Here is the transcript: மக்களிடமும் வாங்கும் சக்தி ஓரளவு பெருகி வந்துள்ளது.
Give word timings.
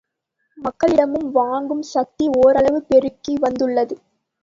மக்களிடமும் 0.57 1.27
வாங்கும் 1.31 1.85
சக்தி 1.91 2.27
ஓரளவு 2.39 2.81
பெருகி 2.83 3.35
வந்துள்ளது. 3.39 3.97